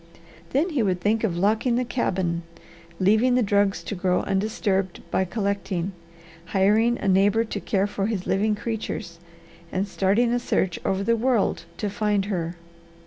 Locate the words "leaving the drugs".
2.99-3.83